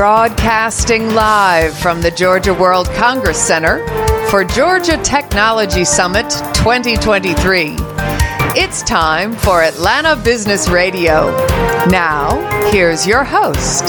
Broadcasting 0.00 1.14
live 1.14 1.76
from 1.76 2.00
the 2.00 2.10
Georgia 2.10 2.54
World 2.54 2.88
Congress 2.92 3.36
Center 3.36 3.86
for 4.30 4.44
Georgia 4.44 4.96
Technology 5.02 5.84
Summit 5.84 6.30
2023. 6.54 7.74
It's 8.56 8.82
time 8.82 9.34
for 9.34 9.62
Atlanta 9.62 10.16
Business 10.16 10.70
Radio. 10.70 11.26
Now, 11.90 12.70
here's 12.70 13.06
your 13.06 13.24
host. 13.24 13.84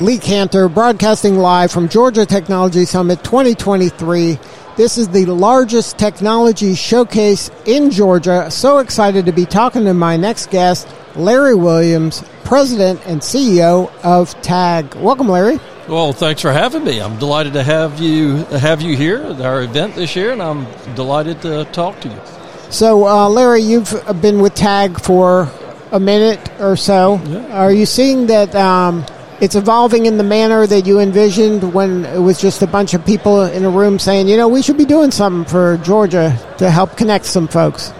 Lee 0.00 0.18
Kantor, 0.18 0.68
broadcasting 0.74 1.38
live 1.38 1.70
from 1.70 1.88
Georgia 1.88 2.26
Technology 2.26 2.84
Summit 2.84 3.22
2023. 3.22 4.40
This 4.76 4.98
is 4.98 5.08
the 5.08 5.24
largest 5.24 5.96
technology 5.96 6.74
showcase 6.74 7.50
in 7.64 7.90
Georgia. 7.90 8.50
So 8.50 8.76
excited 8.76 9.24
to 9.24 9.32
be 9.32 9.46
talking 9.46 9.84
to 9.84 9.94
my 9.94 10.18
next 10.18 10.50
guest, 10.50 10.86
Larry 11.14 11.54
Williams, 11.54 12.22
President 12.44 13.00
and 13.06 13.22
CEO 13.22 13.90
of 14.04 14.38
TAG. 14.42 14.94
Welcome, 14.96 15.30
Larry. 15.30 15.58
Well, 15.88 16.12
thanks 16.12 16.42
for 16.42 16.52
having 16.52 16.84
me. 16.84 17.00
I'm 17.00 17.18
delighted 17.18 17.54
to 17.54 17.62
have 17.62 17.98
you 18.00 18.44
have 18.44 18.82
you 18.82 18.94
here 18.94 19.22
at 19.22 19.40
our 19.40 19.62
event 19.62 19.94
this 19.94 20.14
year, 20.14 20.32
and 20.32 20.42
I'm 20.42 20.66
delighted 20.94 21.40
to 21.40 21.64
talk 21.72 21.98
to 22.00 22.08
you. 22.10 22.20
So, 22.68 23.06
uh, 23.06 23.30
Larry, 23.30 23.62
you've 23.62 23.94
been 24.20 24.42
with 24.42 24.54
TAG 24.54 25.00
for 25.00 25.50
a 25.90 25.98
minute 25.98 26.50
or 26.60 26.76
so. 26.76 27.18
Yeah. 27.24 27.62
Are 27.62 27.72
you 27.72 27.86
seeing 27.86 28.26
that 28.26 28.54
um, 28.54 29.06
it's 29.40 29.54
evolving 29.54 30.06
in 30.06 30.16
the 30.16 30.24
manner 30.24 30.66
that 30.66 30.86
you 30.86 30.98
envisioned 30.98 31.74
when 31.74 32.04
it 32.06 32.18
was 32.18 32.40
just 32.40 32.62
a 32.62 32.66
bunch 32.66 32.94
of 32.94 33.04
people 33.04 33.42
in 33.42 33.64
a 33.64 33.70
room 33.70 33.98
saying, 33.98 34.28
you 34.28 34.36
know, 34.36 34.48
we 34.48 34.62
should 34.62 34.78
be 34.78 34.84
doing 34.84 35.10
something 35.10 35.44
for 35.50 35.76
Georgia 35.78 36.38
to 36.58 36.70
help 36.70 36.96
connect 36.96 37.26
some 37.26 37.46
folks? 37.48 37.92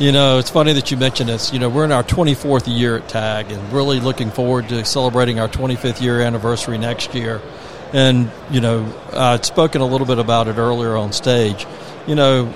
You 0.00 0.10
know, 0.10 0.38
it's 0.38 0.50
funny 0.50 0.72
that 0.72 0.90
you 0.90 0.96
mentioned 0.96 1.28
this. 1.28 1.52
You 1.52 1.60
know, 1.60 1.68
we're 1.68 1.84
in 1.84 1.92
our 1.92 2.02
24th 2.02 2.64
year 2.66 2.96
at 2.98 3.08
TAG 3.08 3.52
and 3.52 3.72
really 3.72 4.00
looking 4.00 4.30
forward 4.30 4.68
to 4.70 4.84
celebrating 4.84 5.38
our 5.38 5.48
25th 5.48 6.00
year 6.00 6.20
anniversary 6.20 6.78
next 6.78 7.14
year. 7.14 7.40
And, 7.92 8.28
you 8.50 8.60
know, 8.60 8.92
I'd 9.12 9.44
spoken 9.44 9.80
a 9.80 9.86
little 9.86 10.06
bit 10.08 10.18
about 10.18 10.48
it 10.48 10.56
earlier 10.58 10.96
on 10.96 11.12
stage. 11.12 11.64
You 12.08 12.16
know, 12.16 12.52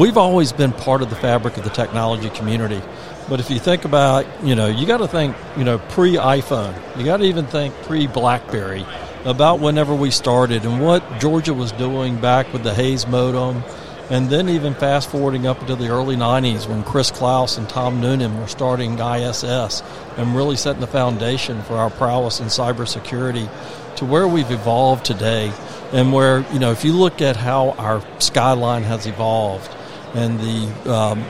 we've 0.00 0.16
always 0.16 0.52
been 0.52 0.72
part 0.72 1.02
of 1.02 1.10
the 1.10 1.16
fabric 1.16 1.56
of 1.56 1.62
the 1.62 1.70
technology 1.70 2.30
community. 2.30 2.82
But 3.30 3.38
if 3.38 3.48
you 3.48 3.60
think 3.60 3.84
about, 3.84 4.26
you 4.42 4.56
know, 4.56 4.66
you 4.66 4.88
got 4.88 4.96
to 4.96 5.06
think, 5.06 5.36
you 5.56 5.62
know, 5.62 5.78
pre 5.78 6.14
iPhone. 6.14 6.74
You 6.98 7.04
got 7.04 7.18
to 7.18 7.24
even 7.24 7.46
think 7.46 7.72
pre 7.82 8.08
BlackBerry 8.08 8.84
about 9.24 9.60
whenever 9.60 9.94
we 9.94 10.10
started 10.10 10.64
and 10.64 10.84
what 10.84 11.04
Georgia 11.20 11.54
was 11.54 11.70
doing 11.70 12.20
back 12.20 12.52
with 12.52 12.64
the 12.64 12.74
Hayes 12.74 13.06
modem. 13.06 13.62
And 14.10 14.28
then 14.28 14.48
even 14.48 14.74
fast 14.74 15.08
forwarding 15.10 15.46
up 15.46 15.60
into 15.60 15.76
the 15.76 15.90
early 15.90 16.16
90s 16.16 16.68
when 16.68 16.82
Chris 16.82 17.12
Klaus 17.12 17.56
and 17.56 17.68
Tom 17.68 18.00
Noonan 18.00 18.36
were 18.40 18.48
starting 18.48 18.98
ISS 18.98 19.84
and 20.16 20.34
really 20.34 20.56
setting 20.56 20.80
the 20.80 20.88
foundation 20.88 21.62
for 21.62 21.74
our 21.74 21.90
prowess 21.90 22.40
in 22.40 22.48
cybersecurity 22.48 23.48
to 23.94 24.04
where 24.04 24.26
we've 24.26 24.50
evolved 24.50 25.04
today 25.04 25.52
and 25.92 26.12
where, 26.12 26.44
you 26.52 26.58
know, 26.58 26.72
if 26.72 26.84
you 26.84 26.92
look 26.94 27.22
at 27.22 27.36
how 27.36 27.70
our 27.78 28.02
skyline 28.18 28.82
has 28.82 29.06
evolved 29.06 29.70
and 30.14 30.40
the 30.40 30.92
um, 30.92 31.24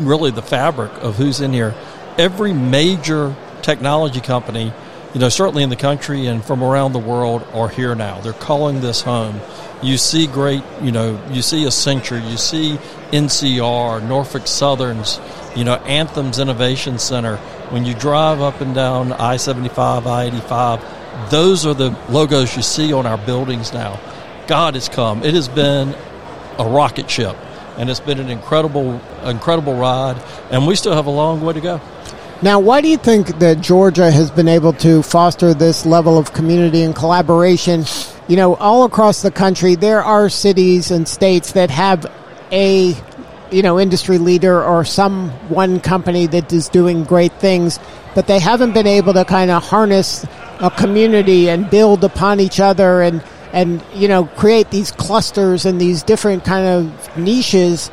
really 0.00 0.30
the 0.30 0.42
fabric 0.42 0.92
of 1.02 1.16
who's 1.16 1.40
in 1.40 1.52
here. 1.52 1.74
Every 2.16 2.52
major 2.52 3.34
technology 3.62 4.20
company, 4.20 4.72
you 5.14 5.20
know, 5.20 5.28
certainly 5.28 5.62
in 5.62 5.70
the 5.70 5.76
country 5.76 6.26
and 6.26 6.44
from 6.44 6.62
around 6.62 6.92
the 6.92 6.98
world, 6.98 7.46
are 7.52 7.68
here 7.68 7.94
now. 7.94 8.20
They're 8.20 8.32
calling 8.32 8.80
this 8.80 9.02
home. 9.02 9.40
You 9.82 9.96
see 9.96 10.26
great, 10.26 10.62
you 10.82 10.90
know, 10.90 11.22
you 11.30 11.42
see 11.42 11.64
Accenture, 11.64 12.30
you 12.30 12.36
see 12.36 12.78
NCR, 13.12 14.06
Norfolk 14.06 14.46
Southern's, 14.46 15.20
you 15.54 15.64
know, 15.64 15.76
Anthem's 15.76 16.38
Innovation 16.38 16.98
Center. 16.98 17.36
When 17.70 17.84
you 17.84 17.94
drive 17.94 18.40
up 18.40 18.60
and 18.60 18.74
down 18.74 19.12
I 19.12 19.36
75, 19.36 20.06
I 20.06 20.24
85, 20.24 21.30
those 21.30 21.66
are 21.66 21.74
the 21.74 21.96
logos 22.08 22.56
you 22.56 22.62
see 22.62 22.92
on 22.92 23.06
our 23.06 23.18
buildings 23.18 23.72
now. 23.72 24.00
God 24.46 24.74
has 24.74 24.88
come. 24.88 25.22
It 25.22 25.34
has 25.34 25.48
been 25.48 25.94
a 26.58 26.64
rocket 26.64 27.08
ship 27.10 27.36
and 27.78 27.88
it's 27.88 28.00
been 28.00 28.18
an 28.18 28.28
incredible, 28.28 29.00
incredible 29.24 29.74
ride, 29.74 30.20
and 30.50 30.66
we 30.66 30.76
still 30.76 30.94
have 30.94 31.06
a 31.06 31.10
long 31.10 31.40
way 31.40 31.54
to 31.54 31.60
go. 31.60 31.80
Now, 32.42 32.60
why 32.60 32.80
do 32.80 32.88
you 32.88 32.98
think 32.98 33.38
that 33.38 33.60
Georgia 33.60 34.10
has 34.10 34.30
been 34.30 34.48
able 34.48 34.72
to 34.74 35.02
foster 35.02 35.54
this 35.54 35.86
level 35.86 36.18
of 36.18 36.32
community 36.32 36.82
and 36.82 36.94
collaboration? 36.94 37.84
You 38.28 38.36
know, 38.36 38.54
all 38.56 38.84
across 38.84 39.22
the 39.22 39.30
country, 39.30 39.74
there 39.74 40.02
are 40.02 40.28
cities 40.28 40.90
and 40.90 41.08
states 41.08 41.52
that 41.52 41.70
have 41.70 42.06
a 42.52 42.94
you 43.50 43.62
know 43.62 43.80
industry 43.80 44.18
leader 44.18 44.62
or 44.62 44.84
some 44.84 45.30
one 45.48 45.80
company 45.80 46.26
that 46.26 46.52
is 46.52 46.68
doing 46.68 47.04
great 47.04 47.32
things 47.34 47.78
but 48.14 48.26
they 48.26 48.38
haven't 48.38 48.72
been 48.72 48.86
able 48.86 49.14
to 49.14 49.24
kind 49.24 49.50
of 49.50 49.62
harness 49.62 50.26
a 50.60 50.70
community 50.70 51.48
and 51.48 51.70
build 51.70 52.04
upon 52.04 52.40
each 52.40 52.60
other 52.60 53.00
and 53.00 53.22
and 53.52 53.82
you 53.94 54.08
know 54.08 54.24
create 54.24 54.70
these 54.70 54.90
clusters 54.92 55.64
and 55.64 55.80
these 55.80 56.02
different 56.02 56.44
kind 56.44 56.66
of 56.66 57.16
niches 57.16 57.90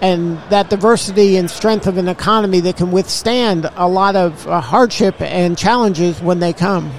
and 0.00 0.38
that 0.50 0.68
diversity 0.68 1.36
and 1.36 1.50
strength 1.50 1.86
of 1.86 1.96
an 1.96 2.08
economy 2.08 2.60
that 2.60 2.76
can 2.76 2.90
withstand 2.90 3.68
a 3.76 3.88
lot 3.88 4.14
of 4.14 4.46
uh, 4.46 4.60
hardship 4.60 5.20
and 5.20 5.56
challenges 5.56 6.20
when 6.20 6.38
they 6.38 6.52
come. 6.52 6.92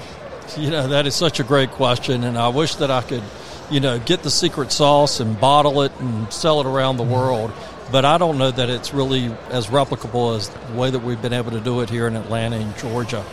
You 0.56 0.70
know 0.70 0.88
that 0.88 1.06
is 1.06 1.14
such 1.14 1.40
a 1.40 1.44
great 1.44 1.70
question 1.72 2.24
and 2.24 2.38
i 2.38 2.48
wish 2.48 2.76
that 2.76 2.90
i 2.90 3.02
could 3.02 3.22
you 3.70 3.80
know 3.80 3.98
get 3.98 4.22
the 4.22 4.30
secret 4.30 4.72
sauce 4.72 5.20
and 5.20 5.38
bottle 5.38 5.82
it 5.82 5.92
and 6.00 6.32
sell 6.32 6.60
it 6.60 6.66
around 6.66 6.96
the 6.96 7.02
world 7.02 7.52
but 7.92 8.04
i 8.06 8.16
don't 8.16 8.38
know 8.38 8.50
that 8.50 8.70
it's 8.70 8.94
really 8.94 9.26
as 9.50 9.66
replicable 9.66 10.34
as 10.36 10.48
the 10.48 10.72
way 10.72 10.90
that 10.90 11.00
we've 11.00 11.20
been 11.20 11.34
able 11.34 11.50
to 11.50 11.60
do 11.60 11.80
it 11.80 11.90
here 11.90 12.06
in 12.06 12.16
atlanta 12.16 12.56
and 12.56 12.76
georgia. 12.78 13.24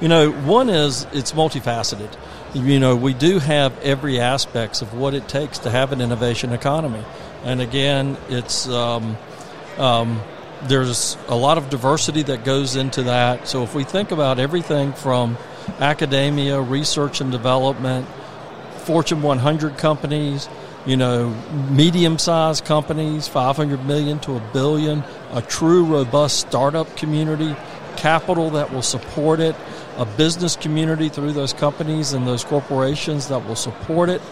You 0.00 0.08
know 0.08 0.30
one 0.30 0.70
is 0.70 1.06
it's 1.12 1.32
multifaceted 1.32 2.10
you 2.54 2.80
know, 2.80 2.96
we 2.96 3.14
do 3.14 3.38
have 3.38 3.78
every 3.80 4.20
aspects 4.20 4.82
of 4.82 4.94
what 4.94 5.14
it 5.14 5.28
takes 5.28 5.60
to 5.60 5.70
have 5.70 5.92
an 5.92 6.00
innovation 6.00 6.52
economy. 6.52 7.04
And 7.44 7.60
again, 7.60 8.16
it's 8.28 8.68
um, 8.68 9.16
um, 9.78 10.20
there's 10.62 11.16
a 11.28 11.36
lot 11.36 11.58
of 11.58 11.70
diversity 11.70 12.22
that 12.24 12.44
goes 12.44 12.76
into 12.76 13.04
that. 13.04 13.48
So 13.48 13.62
if 13.62 13.74
we 13.74 13.84
think 13.84 14.10
about 14.10 14.38
everything 14.38 14.92
from 14.92 15.38
academia, 15.78 16.60
research 16.60 17.20
and 17.20 17.30
development, 17.30 18.06
Fortune 18.84 19.22
100 19.22 19.78
companies, 19.78 20.48
you 20.86 20.96
know, 20.96 21.30
medium-sized 21.70 22.64
companies, 22.64 23.28
500 23.28 23.84
million 23.86 24.18
to 24.20 24.36
a 24.36 24.40
billion, 24.52 25.04
a 25.32 25.42
true 25.42 25.84
robust 25.84 26.40
startup 26.40 26.96
community, 26.96 27.54
capital 27.96 28.50
that 28.50 28.72
will 28.72 28.82
support 28.82 29.40
it, 29.40 29.54
a 30.00 30.06
business 30.16 30.56
community 30.56 31.10
through 31.10 31.32
those 31.32 31.52
companies 31.52 32.14
and 32.14 32.26
those 32.26 32.42
corporations 32.42 33.28
that 33.28 33.46
will 33.46 33.54
support 33.54 34.08
it. 34.08 34.22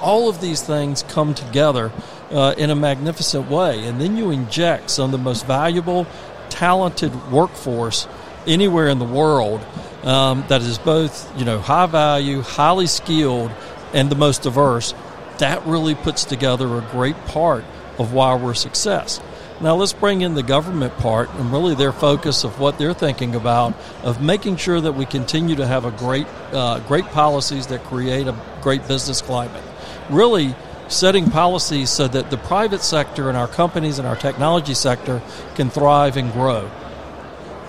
All 0.00 0.30
of 0.30 0.40
these 0.40 0.62
things 0.62 1.02
come 1.02 1.34
together 1.34 1.92
uh, 2.30 2.54
in 2.56 2.70
a 2.70 2.74
magnificent 2.74 3.50
way, 3.50 3.86
and 3.86 4.00
then 4.00 4.16
you 4.16 4.30
inject 4.30 4.88
some 4.88 5.04
of 5.04 5.10
the 5.12 5.18
most 5.18 5.46
valuable, 5.46 6.06
talented 6.48 7.30
workforce 7.30 8.08
anywhere 8.46 8.88
in 8.88 8.98
the 8.98 9.04
world 9.04 9.60
um, 10.04 10.42
that 10.48 10.62
is 10.62 10.78
both 10.78 11.38
you 11.38 11.44
know 11.44 11.58
high 11.60 11.84
value, 11.84 12.40
highly 12.40 12.86
skilled, 12.86 13.50
and 13.92 14.10
the 14.10 14.16
most 14.16 14.42
diverse. 14.42 14.94
That 15.36 15.66
really 15.66 15.94
puts 15.94 16.24
together 16.24 16.78
a 16.78 16.80
great 16.80 17.16
part 17.26 17.64
of 17.98 18.14
why 18.14 18.34
we're 18.36 18.54
success. 18.54 19.20
Now 19.62 19.74
let's 19.74 19.92
bring 19.92 20.22
in 20.22 20.32
the 20.32 20.42
government 20.42 20.96
part 20.96 21.28
and 21.34 21.52
really 21.52 21.74
their 21.74 21.92
focus 21.92 22.44
of 22.44 22.58
what 22.58 22.78
they're 22.78 22.94
thinking 22.94 23.34
about 23.34 23.74
of 24.02 24.22
making 24.22 24.56
sure 24.56 24.80
that 24.80 24.92
we 24.92 25.04
continue 25.04 25.54
to 25.56 25.66
have 25.66 25.84
a 25.84 25.90
great, 25.90 26.26
uh, 26.52 26.78
great 26.80 27.04
policies 27.06 27.66
that 27.66 27.84
create 27.84 28.26
a 28.26 28.34
great 28.62 28.88
business 28.88 29.20
climate. 29.20 29.62
Really 30.08 30.54
setting 30.88 31.30
policies 31.30 31.90
so 31.90 32.08
that 32.08 32.30
the 32.30 32.38
private 32.38 32.80
sector 32.80 33.28
and 33.28 33.36
our 33.36 33.46
companies 33.46 33.98
and 33.98 34.08
our 34.08 34.16
technology 34.16 34.72
sector 34.72 35.20
can 35.56 35.68
thrive 35.68 36.16
and 36.16 36.32
grow. 36.32 36.70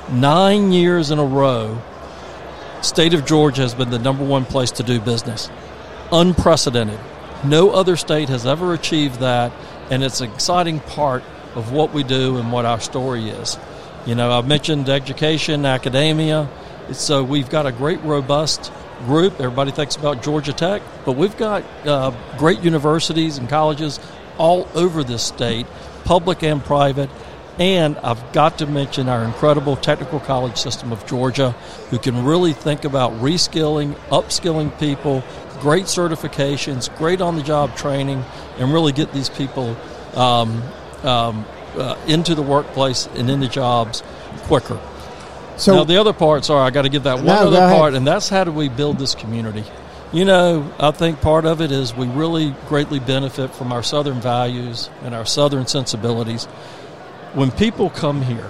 Nine 0.09 0.71
years 0.71 1.11
in 1.11 1.19
a 1.19 1.25
row, 1.25 1.81
state 2.81 3.13
of 3.13 3.25
Georgia 3.25 3.63
has 3.63 3.75
been 3.75 3.89
the 3.89 3.99
number 3.99 4.23
one 4.23 4.45
place 4.45 4.71
to 4.71 4.83
do 4.83 5.01
business. 5.01 5.49
Unprecedented. 6.11 6.99
No 7.43 7.71
other 7.71 7.97
state 7.97 8.29
has 8.29 8.45
ever 8.45 8.73
achieved 8.73 9.19
that, 9.19 9.51
and 9.89 10.03
it's 10.03 10.21
an 10.21 10.31
exciting 10.31 10.79
part 10.79 11.23
of 11.55 11.71
what 11.71 11.93
we 11.93 12.03
do 12.03 12.37
and 12.37 12.51
what 12.51 12.65
our 12.65 12.79
story 12.79 13.29
is. 13.29 13.57
You 14.05 14.15
know, 14.15 14.31
I've 14.31 14.47
mentioned 14.47 14.89
education, 14.89 15.65
academia. 15.65 16.49
So 16.91 17.23
we've 17.23 17.49
got 17.49 17.65
a 17.65 17.71
great, 17.71 18.01
robust 18.01 18.71
group. 19.05 19.39
Everybody 19.39 19.71
thinks 19.71 19.95
about 19.95 20.23
Georgia 20.23 20.53
Tech, 20.53 20.81
but 21.05 21.13
we've 21.13 21.37
got 21.37 21.63
uh, 21.85 22.11
great 22.37 22.61
universities 22.61 23.37
and 23.37 23.47
colleges 23.47 23.99
all 24.37 24.67
over 24.73 25.03
this 25.03 25.23
state, 25.23 25.67
public 26.03 26.43
and 26.43 26.63
private. 26.63 27.09
And 27.59 27.97
I've 27.99 28.31
got 28.33 28.57
to 28.59 28.65
mention 28.65 29.07
our 29.07 29.23
incredible 29.23 29.75
technical 29.75 30.19
college 30.19 30.57
system 30.57 30.91
of 30.91 31.05
Georgia, 31.05 31.51
who 31.91 31.99
can 31.99 32.25
really 32.25 32.53
think 32.53 32.85
about 32.85 33.11
reskilling, 33.19 33.93
upskilling 34.09 34.77
people, 34.79 35.23
great 35.59 35.83
certifications, 35.83 36.95
great 36.97 37.21
on 37.21 37.35
the 37.35 37.43
job 37.43 37.75
training, 37.75 38.23
and 38.57 38.73
really 38.73 38.93
get 38.93 39.13
these 39.13 39.29
people 39.29 39.77
um, 40.15 40.63
um, 41.03 41.45
uh, 41.75 41.97
into 42.07 42.35
the 42.35 42.41
workplace 42.41 43.07
and 43.15 43.29
into 43.29 43.47
jobs 43.47 44.03
quicker. 44.43 44.79
So 45.57 45.75
now 45.75 45.83
the 45.83 45.97
other 45.97 46.13
part, 46.13 46.45
sorry, 46.45 46.65
I 46.65 46.71
got 46.71 46.83
to 46.83 46.89
give 46.89 47.03
that 47.03 47.17
one 47.17 47.25
no, 47.25 47.47
other 47.47 47.59
part, 47.59 47.93
and 47.93 48.05
that's 48.05 48.29
how 48.29 48.43
do 48.43 48.51
we 48.51 48.69
build 48.69 48.97
this 48.97 49.15
community? 49.15 49.63
You 50.11 50.25
know, 50.25 50.73
I 50.79 50.91
think 50.91 51.21
part 51.21 51.45
of 51.45 51.61
it 51.61 51.71
is 51.71 51.95
we 51.95 52.07
really 52.07 52.53
greatly 52.67 52.99
benefit 52.99 53.53
from 53.53 53.71
our 53.71 53.83
Southern 53.83 54.19
values 54.19 54.89
and 55.03 55.15
our 55.15 55.25
Southern 55.25 55.67
sensibilities. 55.67 56.45
When 57.33 57.51
people 57.51 57.89
come 57.89 58.21
here, 58.21 58.49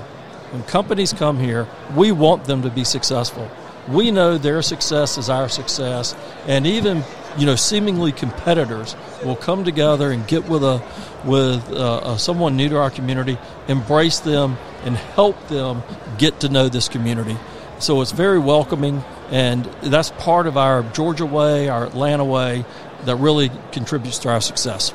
when 0.51 0.63
companies 0.63 1.13
come 1.13 1.37
here, 1.37 1.67
we 1.95 2.11
want 2.11 2.45
them 2.45 2.63
to 2.63 2.69
be 2.69 2.83
successful. 2.83 3.49
We 3.87 4.09
know 4.09 4.37
their 4.37 4.61
success 4.61 5.17
is 5.17 5.29
our 5.29 5.49
success, 5.49 6.15
and 6.47 6.65
even 6.65 7.03
you 7.37 7.45
know 7.45 7.55
seemingly 7.55 8.11
competitors 8.11 8.95
will 9.23 9.35
come 9.35 9.63
together 9.63 10.11
and 10.11 10.27
get 10.27 10.47
with 10.47 10.63
a 10.63 10.81
with 11.25 11.71
uh, 11.71 11.97
uh, 11.97 12.17
someone 12.17 12.57
new 12.57 12.69
to 12.69 12.77
our 12.77 12.89
community, 12.89 13.37
embrace 13.67 14.19
them, 14.19 14.57
and 14.83 14.95
help 14.97 15.47
them 15.47 15.83
get 16.17 16.39
to 16.41 16.49
know 16.49 16.67
this 16.67 16.89
community. 16.89 17.37
So 17.79 18.01
it's 18.01 18.11
very 18.11 18.39
welcoming, 18.39 19.03
and 19.31 19.65
that's 19.81 20.11
part 20.11 20.47
of 20.47 20.57
our 20.57 20.83
Georgia 20.83 21.25
way, 21.25 21.67
our 21.69 21.85
Atlanta 21.85 22.25
way, 22.25 22.65
that 23.05 23.15
really 23.15 23.51
contributes 23.71 24.19
to 24.19 24.29
our 24.29 24.41
success. 24.41 24.93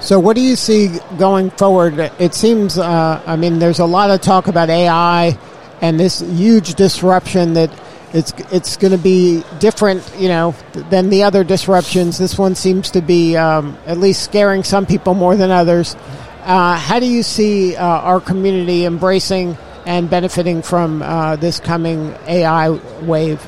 So, 0.00 0.18
what 0.18 0.34
do 0.34 0.42
you 0.42 0.56
see 0.56 0.98
going 1.18 1.50
forward? 1.50 1.98
It 2.18 2.34
seems, 2.34 2.78
uh, 2.78 3.22
I 3.26 3.36
mean, 3.36 3.58
there's 3.58 3.80
a 3.80 3.86
lot 3.86 4.10
of 4.10 4.20
talk 4.22 4.48
about 4.48 4.70
AI 4.70 5.38
and 5.82 6.00
this 6.00 6.20
huge 6.20 6.74
disruption 6.74 7.54
that 7.54 7.70
it's 8.12 8.32
it's 8.52 8.76
going 8.76 8.92
to 8.92 8.98
be 8.98 9.44
different, 9.58 10.12
you 10.18 10.28
know, 10.28 10.54
than 10.72 11.10
the 11.10 11.22
other 11.22 11.44
disruptions. 11.44 12.18
This 12.18 12.38
one 12.38 12.54
seems 12.54 12.90
to 12.92 13.00
be 13.00 13.36
um, 13.36 13.78
at 13.86 13.98
least 13.98 14.22
scaring 14.22 14.64
some 14.64 14.86
people 14.86 15.14
more 15.14 15.36
than 15.36 15.50
others. 15.50 15.94
Uh, 16.42 16.76
how 16.76 16.98
do 16.98 17.06
you 17.06 17.22
see 17.22 17.76
uh, 17.76 17.84
our 17.84 18.20
community 18.20 18.84
embracing 18.84 19.56
and 19.86 20.10
benefiting 20.10 20.62
from 20.62 21.02
uh, 21.02 21.36
this 21.36 21.60
coming 21.60 22.14
AI 22.26 22.70
wave? 23.02 23.44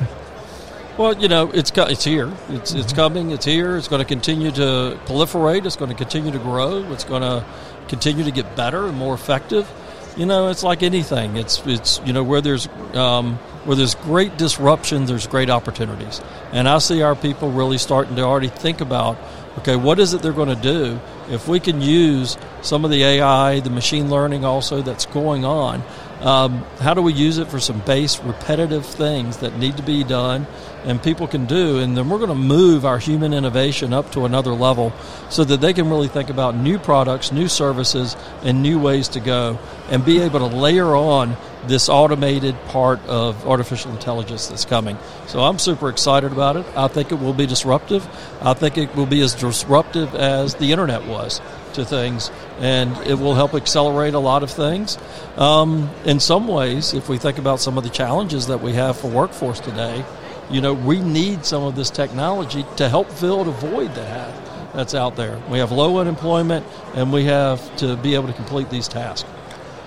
Well, 0.99 1.17
you 1.17 1.29
know, 1.29 1.51
it's 1.51 1.73
it's 1.75 2.05
here. 2.05 2.31
It's 2.51 2.73
it's 2.75 2.93
coming. 2.93 3.31
It's 3.31 3.47
here. 3.47 3.77
It's 3.77 3.89
going 3.89 4.03
to 4.03 4.09
continue 4.09 4.51
to 4.53 4.99
proliferate. 5.07 5.65
It's 5.65 5.77
going 5.77 5.91
to 5.91 5.97
continue 5.97 6.31
to 6.31 6.39
grow. 6.39 6.85
It's 6.93 7.05
going 7.05 7.23
to 7.23 7.45
continue 7.89 8.25
to 8.25 8.31
get 8.31 8.55
better 8.57 8.87
and 8.87 8.97
more 8.97 9.15
effective. 9.15 9.69
You 10.17 10.27
know, 10.27 10.49
it's 10.49 10.63
like 10.63 10.83
anything. 10.83 11.37
It's 11.37 11.67
it's 11.67 12.01
you 12.05 12.13
know 12.13 12.23
where 12.23 12.43
there's 12.43 12.69
um, 12.95 13.37
where 13.65 13.77
there's 13.77 13.95
great 13.95 14.37
disruption, 14.37 15.07
there's 15.07 15.27
great 15.27 15.49
opportunities. 15.49 16.21
And 16.53 16.69
I 16.69 16.79
see 16.79 17.01
our 17.01 17.15
people 17.15 17.51
really 17.51 17.79
starting 17.79 18.17
to 18.17 18.23
already 18.23 18.49
think 18.49 18.81
about 18.83 19.17
okay, 19.59 19.77
what 19.77 19.99
is 19.99 20.15
it 20.15 20.23
they're 20.23 20.33
going 20.33 20.49
to 20.49 20.63
do 20.63 21.01
if 21.31 21.49
we 21.49 21.61
can 21.61 21.81
use 21.81 22.37
some 22.63 22.85
of 22.85 22.91
the 22.91 23.03
AI, 23.05 23.61
the 23.61 23.71
machine 23.71 24.11
learning 24.11 24.45
also 24.45 24.83
that's 24.83 25.07
going 25.07 25.45
on? 25.45 25.83
Um, 26.23 26.65
how 26.79 26.95
do 26.95 27.03
we 27.03 27.13
use 27.13 27.39
it 27.39 27.49
for 27.49 27.59
some 27.59 27.81
base 27.81 28.21
repetitive 28.21 28.87
things 28.87 29.39
that 29.39 29.59
need 29.59 29.77
to 29.79 29.83
be 29.83 30.05
done 30.05 30.47
and 30.85 31.03
people 31.03 31.27
can 31.27 31.47
do? 31.47 31.81
And 31.81 31.97
then 31.97 32.09
we're 32.09 32.19
going 32.19 32.29
to 32.29 32.37
move 32.37 32.87
our 32.87 33.01
human 33.01 33.35
innovation 33.35 33.93
up 33.93 34.13
to 34.13 34.25
another 34.25 34.53
level 34.53 34.93
so 35.31 35.43
that 35.43 35.61
they 35.61 35.73
can 35.73 35.91
really 35.91 36.07
think 36.07 36.31
about 36.31 36.55
new 36.55 36.79
products, 36.79 37.33
new 37.33 37.49
services, 37.49 38.17
and 38.43 38.63
new 38.63 38.79
ways 38.79 39.09
to 39.09 39.21
go 39.21 39.59
and 39.91 40.05
be 40.05 40.21
able 40.21 40.49
to 40.49 40.57
layer 40.57 40.95
on 40.95 41.37
this 41.67 41.89
automated 41.89 42.57
part 42.67 43.05
of 43.07 43.45
artificial 43.47 43.91
intelligence 43.91 44.47
that's 44.47 44.65
coming. 44.65 44.99
So 45.27 45.41
I'm 45.41 45.59
super 45.59 45.89
excited 45.89 46.31
about 46.31 46.57
it. 46.57 46.67
I 46.77 46.87
think 46.87 47.11
it 47.11 47.17
will 47.17 47.35
be 47.35 47.47
disruptive. 47.47 48.07
I 48.41 48.55
think 48.55 48.79
it 48.79 48.95
will 48.95 49.07
be 49.07 49.23
as 49.23 49.35
disruptive 49.35 50.15
as 50.15 50.55
the 50.55 50.71
internet 50.71 51.05
was 51.05 51.41
to 51.73 51.85
things, 51.85 52.31
and 52.59 52.97
it 53.07 53.15
will 53.15 53.35
help 53.35 53.55
accelerate 53.55 54.15
a 54.15 54.19
lot 54.19 54.43
of 54.43 54.51
things. 54.51 54.99
Um, 55.37 55.91
in 56.05 56.21
some 56.21 56.49
ways, 56.49 56.95
if 56.95 57.09
we 57.09 57.19
think 57.19 57.39
about 57.39 57.61
some 57.61 57.79
of 57.79 57.85
the 57.85 57.91
challenges 57.91 58.47
that 58.47 58.61
we 58.61 58.73
have 58.75 58.97
for 58.97 59.09
workforce 59.11 59.61
today, 59.61 60.05
you 60.51 60.61
know, 60.61 60.75
we 60.75 61.01
need 61.01 61.45
some 61.45 61.63
of 61.63 61.77
this 61.77 61.91
technology 61.91 62.65
to 62.77 62.89
help 62.89 63.11
fill 63.11 63.45
the 63.45 63.53
void 63.53 63.95
that 63.95 64.53
that's 64.75 64.95
out 64.95 65.17
there. 65.17 65.41
We 65.51 65.59
have 65.59 65.71
low 65.71 65.99
unemployment, 65.99 66.67
and 66.95 67.13
we 67.13 67.25
have 67.25 67.77
to 67.77 67.97
be 67.97 68.15
able 68.15 68.29
to 68.29 68.33
complete 68.33 68.71
these 68.71 68.89
tasks. 68.89 69.29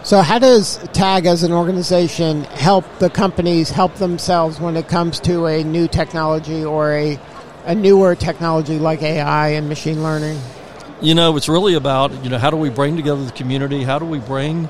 So, 0.03 0.21
how 0.21 0.37
does 0.37 0.77
TAG 0.93 1.25
as 1.25 1.41
an 1.41 1.51
organization 1.51 2.43
help 2.43 2.85
the 2.99 3.09
companies 3.09 3.71
help 3.71 3.95
themselves 3.95 4.59
when 4.59 4.77
it 4.77 4.87
comes 4.87 5.19
to 5.21 5.47
a 5.47 5.63
new 5.63 5.87
technology 5.87 6.63
or 6.63 6.93
a, 6.93 7.19
a 7.65 7.73
newer 7.73 8.13
technology 8.15 8.77
like 8.77 9.01
AI 9.01 9.49
and 9.49 9.67
machine 9.67 10.03
learning? 10.03 10.39
You 11.01 11.13
know, 11.13 11.35
it's 11.35 11.49
really 11.49 11.73
about, 11.73 12.23
you 12.23 12.29
know, 12.29 12.37
how 12.37 12.49
do 12.49 12.57
we 12.57 12.69
bring 12.69 12.95
together 12.95 13.23
the 13.23 13.31
community? 13.31 13.83
How 13.83 13.99
do 13.99 14.05
we 14.05 14.19
bring, 14.19 14.69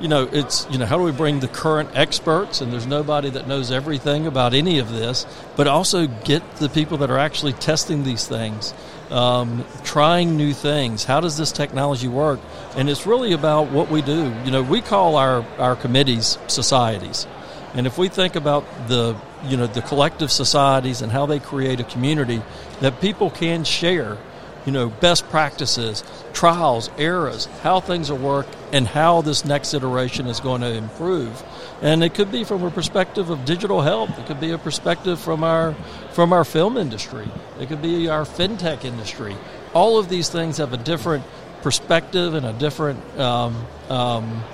you 0.00 0.08
know, 0.08 0.28
it's, 0.32 0.66
you 0.70 0.78
know, 0.78 0.86
how 0.86 0.96
do 0.96 1.02
we 1.02 1.12
bring 1.12 1.40
the 1.40 1.48
current 1.48 1.90
experts? 1.94 2.60
And 2.60 2.72
there's 2.72 2.86
nobody 2.86 3.30
that 3.30 3.48
knows 3.48 3.72
everything 3.72 4.26
about 4.26 4.54
any 4.54 4.78
of 4.78 4.90
this, 4.90 5.26
but 5.56 5.66
also 5.66 6.06
get 6.06 6.56
the 6.56 6.68
people 6.68 6.98
that 6.98 7.10
are 7.10 7.18
actually 7.18 7.54
testing 7.54 8.04
these 8.04 8.26
things 8.26 8.72
um, 9.10 9.64
trying 9.84 10.36
new 10.36 10.52
things. 10.52 11.04
How 11.04 11.20
does 11.20 11.36
this 11.36 11.52
technology 11.52 12.08
work? 12.08 12.40
And 12.76 12.88
it's 12.88 13.06
really 13.06 13.32
about 13.32 13.70
what 13.70 13.90
we 13.90 14.02
do. 14.02 14.34
You 14.44 14.50
know, 14.50 14.62
we 14.62 14.80
call 14.80 15.16
our, 15.16 15.44
our 15.58 15.76
committees 15.76 16.38
societies. 16.48 17.26
And 17.74 17.86
if 17.86 17.98
we 17.98 18.08
think 18.08 18.36
about 18.36 18.64
the 18.88 19.16
you 19.46 19.56
know 19.56 19.66
the 19.66 19.82
collective 19.82 20.30
societies 20.30 21.02
and 21.02 21.12
how 21.12 21.26
they 21.26 21.38
create 21.38 21.80
a 21.80 21.84
community 21.84 22.40
that 22.80 23.00
people 23.00 23.30
can 23.30 23.64
share 23.64 24.16
you 24.66 24.72
know, 24.72 24.88
best 24.88 25.28
practices, 25.28 26.02
trials, 26.32 26.90
errors, 26.98 27.46
how 27.62 27.80
things 27.80 28.10
will 28.10 28.18
work, 28.18 28.46
and 28.72 28.86
how 28.86 29.20
this 29.20 29.44
next 29.44 29.74
iteration 29.74 30.26
is 30.26 30.40
going 30.40 30.62
to 30.62 30.72
improve. 30.72 31.42
And 31.82 32.02
it 32.02 32.14
could 32.14 32.32
be 32.32 32.44
from 32.44 32.62
a 32.64 32.70
perspective 32.70 33.30
of 33.30 33.44
digital 33.44 33.82
health. 33.82 34.18
It 34.18 34.26
could 34.26 34.40
be 34.40 34.52
a 34.52 34.58
perspective 34.58 35.20
from 35.20 35.44
our 35.44 35.74
from 36.12 36.32
our 36.32 36.44
film 36.44 36.76
industry. 36.76 37.28
It 37.60 37.68
could 37.68 37.82
be 37.82 38.08
our 38.08 38.24
fintech 38.24 38.84
industry. 38.84 39.36
All 39.74 39.98
of 39.98 40.08
these 40.08 40.28
things 40.28 40.58
have 40.58 40.72
a 40.72 40.76
different 40.76 41.24
perspective 41.62 42.34
and 42.34 42.46
a 42.46 42.52
different 42.52 43.18
um, 43.18 43.66
um, 43.88 44.44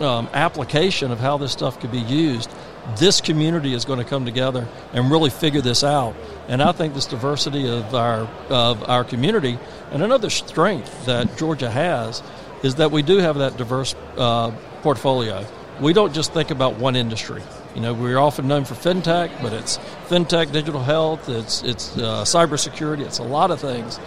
um, 0.00 0.28
application 0.32 1.12
of 1.12 1.20
how 1.20 1.36
this 1.38 1.52
stuff 1.52 1.78
could 1.80 1.92
be 1.92 2.00
used 2.00 2.50
this 2.98 3.20
community 3.20 3.74
is 3.74 3.84
going 3.84 3.98
to 3.98 4.04
come 4.04 4.24
together 4.24 4.66
and 4.92 5.10
really 5.10 5.30
figure 5.30 5.60
this 5.60 5.84
out. 5.84 6.14
And 6.48 6.62
I 6.62 6.72
think 6.72 6.94
this 6.94 7.06
diversity 7.06 7.68
of 7.68 7.94
our 7.94 8.28
of 8.48 8.88
our 8.88 9.04
community 9.04 9.58
and 9.92 10.02
another 10.02 10.30
strength 10.30 11.06
that 11.06 11.36
Georgia 11.36 11.70
has 11.70 12.22
is 12.62 12.76
that 12.76 12.90
we 12.90 13.02
do 13.02 13.18
have 13.18 13.38
that 13.38 13.56
diverse 13.56 13.94
uh, 14.16 14.50
portfolio. 14.82 15.46
We 15.80 15.92
don't 15.92 16.12
just 16.12 16.32
think 16.34 16.50
about 16.50 16.78
one 16.78 16.96
industry. 16.96 17.42
You 17.74 17.80
know, 17.80 17.94
we're 17.94 18.18
often 18.18 18.48
known 18.48 18.64
for 18.64 18.74
fintech, 18.74 19.30
but 19.42 19.52
it's 19.52 19.78
fintech, 20.08 20.52
digital 20.52 20.82
health, 20.82 21.28
it's 21.28 21.62
it's 21.62 21.96
uh, 21.96 22.24
cybersecurity, 22.24 23.06
it's 23.06 23.18
a 23.18 23.24
lot 23.24 23.50
of 23.50 23.60
things 23.60 23.98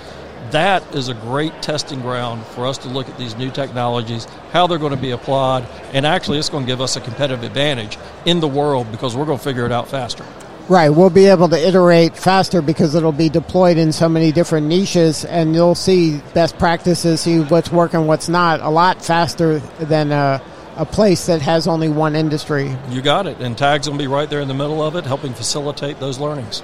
that 0.51 0.95
is 0.95 1.09
a 1.09 1.13
great 1.13 1.61
testing 1.61 2.01
ground 2.01 2.45
for 2.47 2.67
us 2.67 2.77
to 2.79 2.87
look 2.87 3.09
at 3.09 3.17
these 3.17 3.35
new 3.35 3.49
technologies, 3.49 4.25
how 4.51 4.67
they're 4.67 4.77
going 4.77 4.95
to 4.95 5.01
be 5.01 5.11
applied, 5.11 5.67
and 5.93 6.05
actually 6.05 6.39
it's 6.39 6.49
going 6.49 6.65
to 6.65 6.67
give 6.67 6.81
us 6.81 6.95
a 6.95 7.01
competitive 7.01 7.43
advantage 7.43 7.97
in 8.25 8.39
the 8.39 8.47
world 8.47 8.91
because 8.91 9.15
we're 9.15 9.25
going 9.25 9.37
to 9.37 9.43
figure 9.43 9.65
it 9.65 9.71
out 9.71 9.87
faster. 9.87 10.25
Right, 10.69 10.89
we'll 10.89 11.09
be 11.09 11.25
able 11.25 11.49
to 11.49 11.57
iterate 11.57 12.15
faster 12.15 12.61
because 12.61 12.95
it'll 12.95 13.11
be 13.11 13.27
deployed 13.27 13.77
in 13.77 13.91
so 13.91 14.07
many 14.07 14.31
different 14.31 14.67
niches, 14.67 15.25
and 15.25 15.53
you'll 15.53 15.75
see 15.75 16.21
best 16.33 16.57
practices, 16.57 17.21
see 17.21 17.41
what's 17.41 17.69
working, 17.69 18.07
what's 18.07 18.29
not, 18.29 18.61
a 18.61 18.69
lot 18.69 19.03
faster 19.03 19.59
than 19.59 20.13
a, 20.13 20.41
a 20.77 20.85
place 20.85 21.25
that 21.25 21.41
has 21.41 21.67
only 21.67 21.89
one 21.89 22.15
industry. 22.15 22.73
You 22.89 23.01
got 23.01 23.27
it, 23.27 23.41
and 23.41 23.57
Tag's 23.57 23.87
going 23.87 23.97
to 23.97 24.03
be 24.03 24.07
right 24.07 24.29
there 24.29 24.39
in 24.39 24.47
the 24.47 24.53
middle 24.53 24.81
of 24.81 24.95
it, 24.95 25.05
helping 25.05 25.33
facilitate 25.33 25.99
those 25.99 26.17
learnings. 26.17 26.63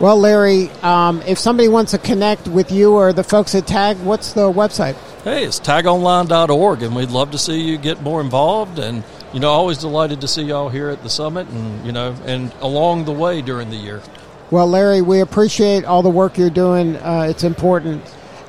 Well, 0.00 0.16
Larry, 0.16 0.70
um, 0.82 1.22
if 1.22 1.38
somebody 1.38 1.68
wants 1.68 1.90
to 1.90 1.98
connect 1.98 2.46
with 2.46 2.70
you 2.70 2.94
or 2.94 3.12
the 3.12 3.24
folks 3.24 3.56
at 3.56 3.66
TAG, 3.66 3.96
what's 3.98 4.32
the 4.32 4.42
website? 4.42 4.94
Hey, 5.24 5.44
it's 5.44 5.58
tagonline.org, 5.58 6.82
and 6.82 6.94
we'd 6.94 7.10
love 7.10 7.32
to 7.32 7.38
see 7.38 7.60
you 7.60 7.78
get 7.78 8.00
more 8.00 8.20
involved. 8.20 8.78
And, 8.78 9.02
you 9.32 9.40
know, 9.40 9.48
always 9.50 9.78
delighted 9.78 10.20
to 10.20 10.28
see 10.28 10.42
y'all 10.42 10.68
here 10.68 10.88
at 10.88 11.02
the 11.02 11.10
summit 11.10 11.48
and, 11.48 11.84
you 11.84 11.90
know, 11.90 12.14
and 12.26 12.52
along 12.60 13.06
the 13.06 13.12
way 13.12 13.42
during 13.42 13.70
the 13.70 13.76
year. 13.76 14.00
Well, 14.52 14.68
Larry, 14.68 15.02
we 15.02 15.18
appreciate 15.18 15.84
all 15.84 16.02
the 16.02 16.10
work 16.10 16.38
you're 16.38 16.48
doing. 16.48 16.94
Uh, 16.96 17.26
it's 17.28 17.42
important. 17.42 18.02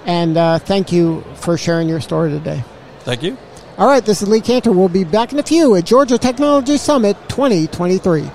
And 0.05 0.37
uh, 0.37 0.59
thank 0.59 0.91
you 0.91 1.23
for 1.35 1.57
sharing 1.57 1.89
your 1.89 1.99
story 1.99 2.29
today. 2.29 2.63
Thank 2.99 3.23
you. 3.23 3.37
All 3.79 3.87
right, 3.87 4.05
this 4.05 4.21
is 4.21 4.29
Lee 4.29 4.41
Kantor. 4.41 4.75
We'll 4.75 4.87
be 4.87 5.03
back 5.03 5.33
in 5.33 5.39
a 5.39 5.43
few 5.43 5.75
at 5.75 5.85
Georgia 5.85 6.19
Technology 6.19 6.77
Summit 6.77 7.17
2023. 7.29 8.29